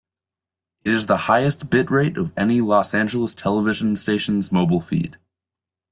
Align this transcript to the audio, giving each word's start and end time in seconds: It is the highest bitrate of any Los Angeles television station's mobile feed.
It 0.83 0.93
is 0.93 1.05
the 1.05 1.15
highest 1.29 1.69
bitrate 1.69 2.17
of 2.17 2.33
any 2.35 2.59
Los 2.59 2.95
Angeles 2.95 3.35
television 3.35 3.95
station's 3.95 4.51
mobile 4.51 4.81
feed. 4.81 5.17